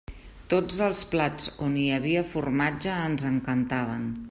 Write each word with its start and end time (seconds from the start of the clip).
Tots 0.53 0.79
els 0.85 1.01
plats 1.11 1.51
on 1.67 1.77
hi 1.81 1.85
havia 1.97 2.25
formatge 2.33 2.97
ens 3.05 3.29
encantaven. 3.35 4.13